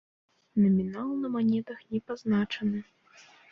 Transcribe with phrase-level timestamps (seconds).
[0.63, 2.79] Намінал на манетах не пазначаны.